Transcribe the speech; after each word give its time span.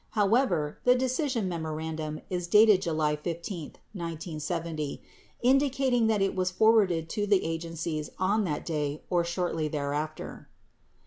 However, 0.17 0.79
the 0.83 0.95
decision 0.95 1.47
memorandum 1.47 2.21
is 2.27 2.47
dated 2.47 2.81
July 2.81 3.15
15, 3.17 3.73
1970, 3.93 4.99
indicating 5.43 6.07
that 6.07 6.23
it 6.23 6.33
was 6.35 6.49
forwarded 6.49 7.07
to 7.09 7.27
the 7.27 7.45
agencies 7.45 8.09
on 8.17 8.43
that 8.45 8.65
day 8.65 9.03
or 9.11 9.23
shortly 9.23 9.67
thereafter. 9.67 10.49